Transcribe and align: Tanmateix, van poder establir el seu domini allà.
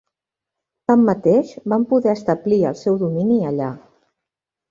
Tanmateix, 0.91 1.51
van 1.73 1.85
poder 1.91 2.11
establir 2.15 2.59
el 2.71 2.79
seu 2.81 2.99
domini 3.05 3.39
allà. 3.51 3.71